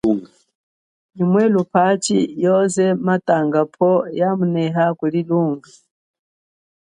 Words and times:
Nyi 1.13 1.23
mwe 1.31 1.43
lupachi 1.53 2.19
yoze 2.43 2.85
yatanga 3.07 3.59
pwo, 3.73 3.91
mba 3.99 4.09
yamuneha 4.19 4.83
kuli 4.99 5.19
lunga. 5.29 5.69